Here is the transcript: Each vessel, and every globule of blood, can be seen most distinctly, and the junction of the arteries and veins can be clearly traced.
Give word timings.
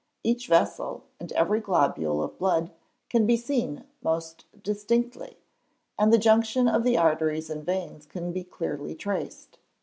Each 0.23 0.47
vessel, 0.47 1.03
and 1.19 1.31
every 1.33 1.59
globule 1.59 2.23
of 2.23 2.39
blood, 2.39 2.71
can 3.07 3.27
be 3.27 3.37
seen 3.37 3.83
most 4.01 4.45
distinctly, 4.63 5.37
and 5.99 6.11
the 6.11 6.17
junction 6.17 6.67
of 6.67 6.83
the 6.83 6.97
arteries 6.97 7.51
and 7.51 7.63
veins 7.63 8.07
can 8.07 8.31
be 8.33 8.43
clearly 8.43 8.95
traced. 8.95 9.59